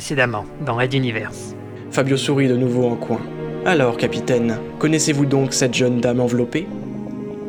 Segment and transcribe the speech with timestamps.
[0.00, 0.94] précédemment dans Red.
[1.90, 3.20] Fabio sourit de nouveau en coin.
[3.66, 6.66] Alors, capitaine, connaissez-vous donc cette jeune dame enveloppée?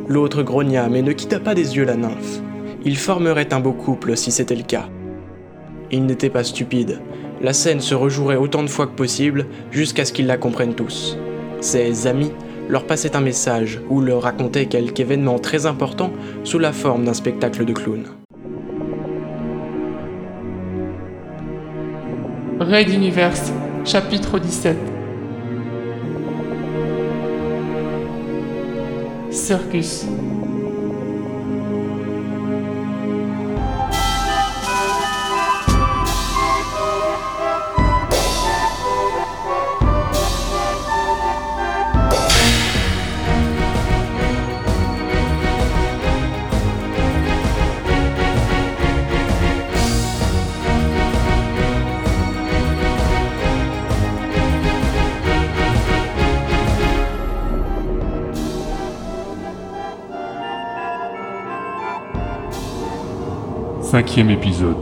[0.09, 2.41] L'autre grogna mais ne quitta pas des yeux la nymphe.
[2.83, 4.89] Ils formeraient un beau couple si c'était le cas.
[5.91, 6.99] Il n'était pas stupide.
[7.41, 11.17] La scène se rejouerait autant de fois que possible jusqu'à ce qu'ils la comprennent tous.
[11.61, 12.33] Ses amis
[12.67, 16.11] leur passaient un message ou leur racontaient quelque événement très important
[16.43, 18.03] sous la forme d'un spectacle de clown.
[22.63, 23.51] Raid Universe,
[23.83, 24.75] chapitre 17
[29.31, 30.05] Circus
[63.91, 64.77] Cinquième épisode.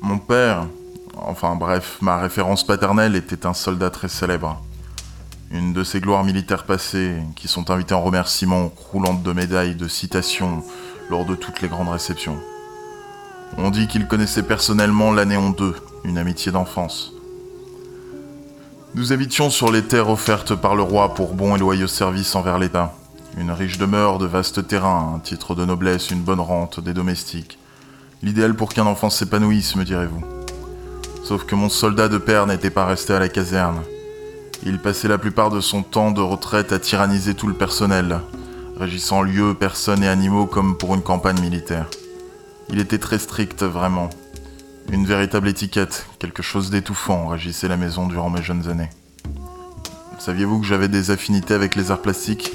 [0.00, 0.66] Mon père,
[1.14, 4.62] enfin bref, ma référence paternelle était un soldat très célèbre.
[5.50, 9.88] Une de ses gloires militaires passées, qui sont invitées en remerciement, croulantes de médailles, de
[9.88, 10.64] citations,
[11.10, 12.38] lors de toutes les grandes réceptions.
[13.58, 17.12] On dit qu'il connaissait personnellement l'Anéon 2, une amitié d'enfance.
[18.94, 22.58] Nous habitions sur les terres offertes par le roi pour bons et loyaux services envers
[22.58, 22.94] l'État.
[23.38, 27.58] Une riche demeure, de vastes terrains, un titre de noblesse, une bonne rente, des domestiques.
[28.22, 30.24] L'idéal pour qu'un enfant s'épanouisse, me direz-vous.
[31.24, 33.80] Sauf que mon soldat de père n'était pas resté à la caserne.
[34.64, 38.20] Il passait la plupart de son temps de retraite à tyranniser tout le personnel,
[38.78, 41.86] régissant lieux, personnes et animaux comme pour une campagne militaire.
[42.72, 44.10] Il était très strict, vraiment.
[44.92, 48.90] Une véritable étiquette, quelque chose d'étouffant régissait la maison durant mes jeunes années.
[50.20, 52.52] Saviez-vous que j'avais des affinités avec les arts plastiques?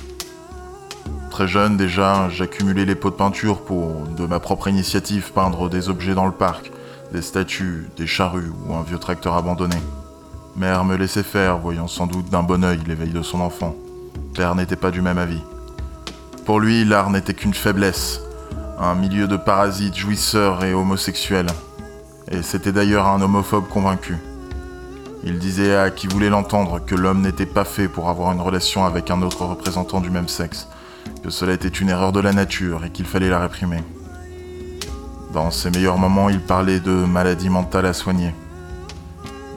[1.32, 5.90] Très jeune déjà, j'accumulais les pots de peinture pour, de ma propre initiative, peindre des
[5.90, 6.72] objets dans le parc,
[7.12, 9.78] des statues, des charrues ou un vieux tracteur abandonné.
[10.56, 13.76] Mère me laissait faire, voyant sans doute d'un bon œil l'éveil de son enfant.
[14.34, 15.42] Père n'était pas du même avis.
[16.46, 18.22] Pour lui, l'art n'était qu'une faiblesse,
[18.80, 21.48] un milieu de parasites, jouisseurs et homosexuels.
[22.30, 24.18] Et c'était d'ailleurs un homophobe convaincu.
[25.24, 28.86] Il disait à qui voulait l'entendre que l'homme n'était pas fait pour avoir une relation
[28.86, 30.68] avec un autre représentant du même sexe,
[31.24, 33.84] que cela était une erreur de la nature et qu'il fallait la réprimer.
[35.34, 38.34] Dans ses meilleurs moments, il parlait de maladies mentales à soigner.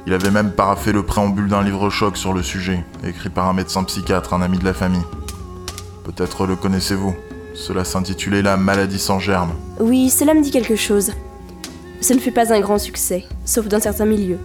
[0.06, 3.84] Il avait même paraffé le préambule d'un livre-choc sur le sujet, écrit par un médecin
[3.84, 5.04] psychiatre, un ami de la famille.
[6.04, 7.14] Peut-être le connaissez-vous.
[7.58, 9.52] Cela s'intitulait La maladie sans germe.
[9.80, 11.10] Oui, cela me dit quelque chose.
[12.00, 14.38] Ce ne fut pas un grand succès, sauf dans certains milieux.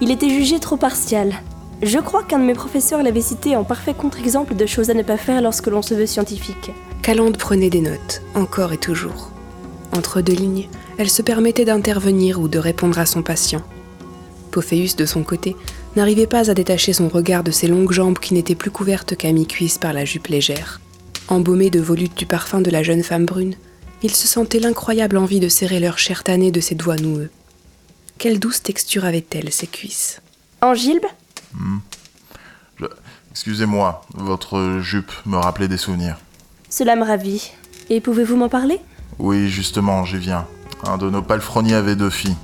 [0.00, 1.34] Il était jugé trop partial.
[1.82, 5.02] Je crois qu'un de mes professeurs l'avait cité en parfait contre-exemple de choses à ne
[5.02, 6.70] pas faire lorsque l'on se veut scientifique.
[7.02, 9.32] Calande prenait des notes, encore et toujours.
[9.96, 10.68] Entre deux lignes,
[10.98, 13.62] elle se permettait d'intervenir ou de répondre à son patient.
[14.52, 15.56] Pophéus, de son côté,
[15.96, 19.32] n'arrivait pas à détacher son regard de ses longues jambes qui n'étaient plus couvertes qu'à
[19.32, 20.80] mi-cuisse par la jupe légère.
[21.28, 23.54] Embaumés de volutes du parfum de la jeune femme brune,
[24.02, 27.30] il se sentait l'incroyable envie de serrer leur chair tannée de ses doigts noueux.
[28.18, 30.20] Quelle douce texture avaient-elles, ces cuisses?
[30.62, 31.04] Angilbe
[31.54, 31.78] Hmm.
[32.78, 32.84] Je-
[33.30, 36.16] Excusez-moi, votre jupe me rappelait des souvenirs.
[36.70, 37.50] Cela me ravit.
[37.90, 38.80] Et pouvez-vous m'en parler?
[39.18, 40.46] Oui, justement, j'y viens.
[40.84, 42.36] Un de nos palefreniers avait deux filles.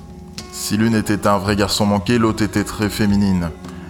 [0.51, 3.49] Si l'une était un vrai garçon manqué, l'autre était très féminine.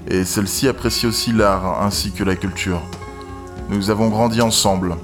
[0.09, 2.81] Et celle-ci appréciait aussi l'art ainsi que la culture.
[3.69, 4.95] Nous avons grandi ensemble.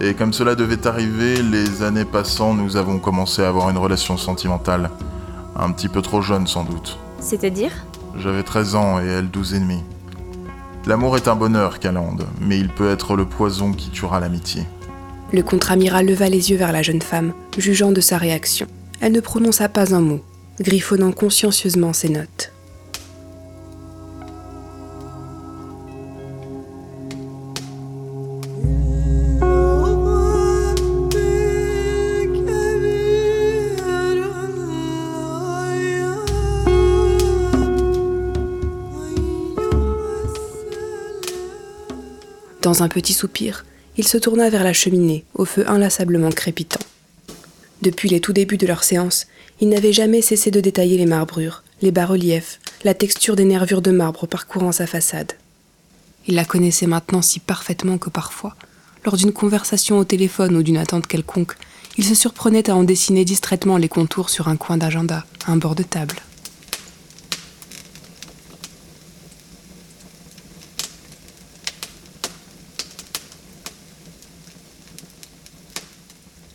[0.00, 4.16] Et comme cela devait arriver, les années passant, nous avons commencé à avoir une relation
[4.16, 4.90] sentimentale.
[5.56, 6.98] Un petit peu trop jeune sans doute.
[7.20, 7.72] C'est-à-dire?
[8.16, 9.82] J'avais 13 ans et elle 12 et demi.
[10.86, 14.62] L'amour est un bonheur, Calande, mais il peut être le poison qui tuera l'amitié.
[15.32, 18.66] Le contre-amiral leva les yeux vers la jeune femme, jugeant de sa réaction.
[19.00, 20.20] Elle ne prononça pas un mot,
[20.60, 22.52] griffonnant consciencieusement ses notes.
[42.62, 43.64] Dans un petit soupir,
[43.96, 46.80] il se tourna vers la cheminée, au feu inlassablement crépitant.
[47.82, 49.26] Depuis les tout débuts de leur séance,
[49.60, 53.92] il n'avait jamais cessé de détailler les marbrures, les bas-reliefs, la texture des nervures de
[53.92, 55.32] marbre parcourant sa façade.
[56.26, 58.56] Il la connaissait maintenant si parfaitement que parfois,
[59.04, 61.54] lors d'une conversation au téléphone ou d'une attente quelconque,
[61.96, 65.74] il se surprenait à en dessiner distraitement les contours sur un coin d'agenda, un bord
[65.74, 66.16] de table.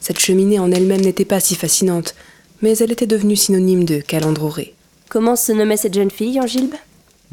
[0.03, 2.13] Cette cheminée en elle-même n'était pas si fascinante,
[2.61, 4.75] mais elle était devenue synonyme de calandroré.
[5.07, 6.75] Comment se nommait cette jeune fille, Angilbe?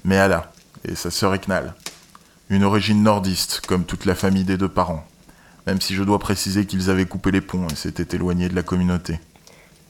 [0.04, 0.52] Méala
[0.88, 1.74] et sa sœur Eknal.
[2.48, 5.04] Une origine nordiste, comme toute la famille des deux parents.
[5.66, 8.62] Même si je dois préciser qu'ils avaient coupé les ponts et s'étaient éloignés de la
[8.62, 9.18] communauté.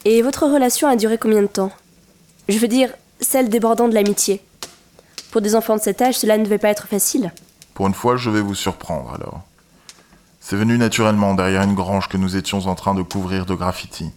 [0.06, 1.72] Et votre relation a duré combien de temps?
[2.48, 2.88] Je veux dire,
[3.20, 4.40] celle débordant de l'amitié.
[5.32, 7.30] Pour des enfants de cet âge, cela ne devait pas être facile.
[7.74, 9.42] Pour une fois, je vais vous surprendre alors.
[10.40, 14.10] C'est venu naturellement derrière une grange que nous étions en train de couvrir de graffiti.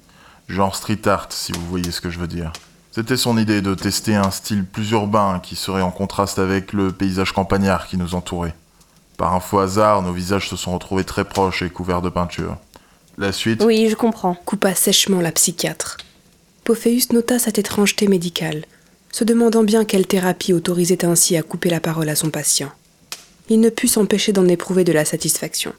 [0.48, 2.52] Genre street art, si vous voyez ce que je veux dire.
[2.92, 6.92] C'était son idée de tester un style plus urbain qui serait en contraste avec le
[6.92, 8.54] paysage campagnard qui nous entourait.
[9.18, 12.58] Par un faux hasard, nos visages se sont retrouvés très proches et couverts de peinture.
[13.18, 14.36] La suite Oui, je comprends.
[14.36, 15.98] coupa sèchement la psychiatre.
[16.64, 18.66] Pophéus nota cette étrangeté médicale,
[19.12, 22.72] se demandant bien quelle thérapie autorisait ainsi à couper la parole à son patient.
[23.50, 25.74] Il ne put s'empêcher d'en éprouver de la satisfaction.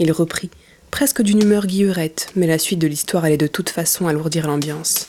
[0.00, 0.50] Il reprit,
[0.90, 5.08] presque d'une humeur guillerette, mais la suite de l'histoire allait de toute façon alourdir l'ambiance.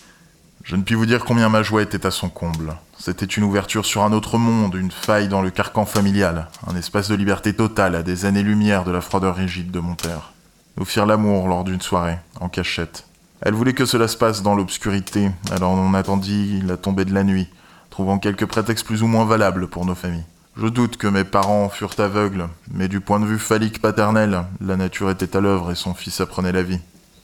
[0.65, 2.75] Je ne puis vous dire combien ma joie était à son comble.
[2.99, 7.07] C'était une ouverture sur un autre monde, une faille dans le carcan familial, un espace
[7.07, 10.33] de liberté totale à des années-lumière de la froideur rigide de mon père.
[10.75, 13.05] Nous firent l'amour lors d'une soirée, en cachette.
[13.41, 17.23] Elle voulait que cela se passe dans l'obscurité, alors on attendit la tombée de la
[17.23, 17.47] nuit,
[17.91, 20.25] trouvant quelques prétextes plus ou moins valables pour nos familles.
[20.57, 24.75] Je doute que mes parents furent aveugles, mais du point de vue phallique paternel, la
[24.75, 26.79] nature était à l'œuvre et son fils apprenait la vie.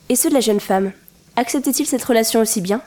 [0.10, 0.92] Et ceux de la jeune femme
[1.36, 2.82] Acceptait-il cette relation aussi bien?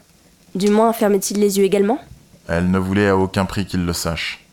[0.55, 2.01] Du moins, fermait-il les yeux également?
[2.49, 4.45] Elle ne voulait à aucun prix qu'il le sache.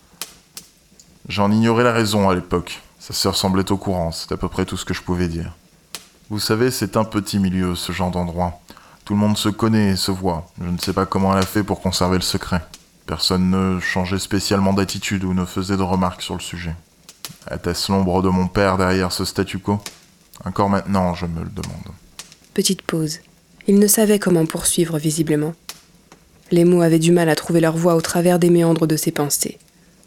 [1.27, 2.81] J'en ignorais la raison à l'époque.
[2.99, 5.53] Sa sœur semblait au courant, c'est à peu près tout ce que je pouvais dire.
[6.29, 8.59] Vous savez, c'est un petit milieu, ce genre d'endroit.
[9.05, 10.45] Tout le monde se connaît et se voit.
[10.61, 12.61] Je ne sais pas comment elle a fait pour conserver le secret.
[13.07, 16.75] Personne ne changeait spécialement d'attitude ou ne faisait de remarques sur le sujet.
[17.49, 19.79] Était-ce l'ombre de mon père derrière ce statu quo?
[20.43, 21.95] Encore maintenant, je me le demande.
[22.53, 23.19] Petite pause.
[23.67, 25.53] Il ne savait comment poursuivre visiblement.
[26.51, 29.11] Les mots avaient du mal à trouver leur voie au travers des méandres de ses
[29.11, 29.57] pensées.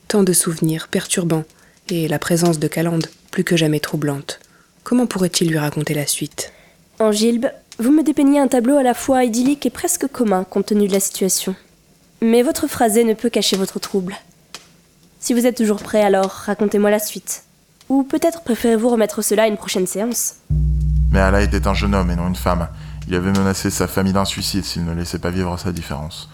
[0.06, 1.44] Tant de souvenirs perturbants,
[1.88, 4.41] et la présence de Calande plus que jamais troublante.
[4.85, 6.52] Comment pourrait-il lui raconter la suite?
[6.99, 7.47] Angilbe,
[7.79, 10.93] vous me dépeignez un tableau à la fois idyllique et presque commun compte tenu de
[10.93, 11.55] la situation.
[12.23, 14.15] Mais votre phrasé ne peut cacher votre trouble.
[15.21, 17.45] Si vous êtes toujours prêt, alors racontez-moi la suite.
[17.89, 20.35] Ou peut-être préférez-vous remettre cela à une prochaine séance
[21.11, 22.69] Mais Allah était un jeune homme et non une femme.
[23.09, 26.29] Il avait menacé sa famille d'un suicide s'il ne laissait pas vivre sa différence.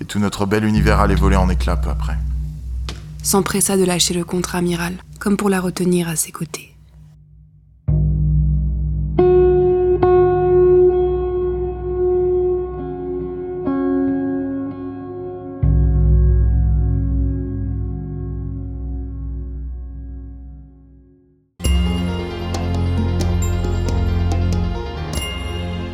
[0.00, 2.18] Et tout notre bel univers allait voler en éclats peu après.
[3.22, 6.67] S'empressa de lâcher le contre-amiral, comme pour la retenir à ses côtés.